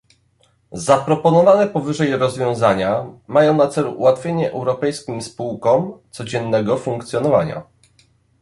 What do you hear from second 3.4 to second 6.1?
na celu ułatwienie europejskim spółkom